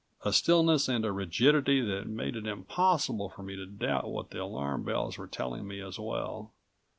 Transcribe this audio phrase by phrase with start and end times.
[0.25, 4.41] A stillness and a rigidity that made it impossible for me to doubt what the
[4.41, 6.53] alarm bells were telling me as well.